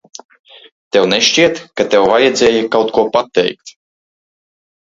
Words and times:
Tev 0.95 1.05
nešķiet, 1.11 1.61
ka 1.81 1.85
tev 1.91 2.07
vajadzēja 2.13 2.65
kaut 2.77 2.91
ko 2.97 3.07
pateikt? 3.19 3.75